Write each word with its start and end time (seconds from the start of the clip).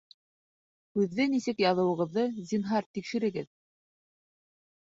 Һүҙҙе 0.99 1.27
нисек 1.33 1.61
яҙыуығыҙҙы, 1.65 2.25
зинһар, 2.53 2.89
тикшерегеҙ 2.99 3.49